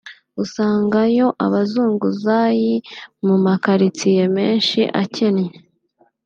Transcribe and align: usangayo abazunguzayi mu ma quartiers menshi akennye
usangayo 0.43 1.27
abazunguzayi 1.45 2.73
mu 3.25 3.35
ma 3.43 3.55
quartiers 3.63 4.31
menshi 4.37 4.79
akennye 5.01 5.51